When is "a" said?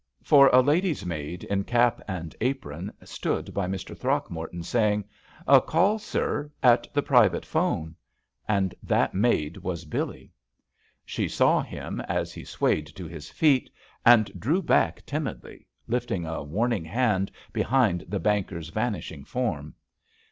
0.47-0.61, 5.47-5.61, 16.25-16.41